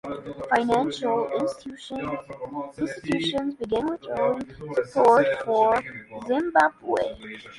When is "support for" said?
4.87-5.79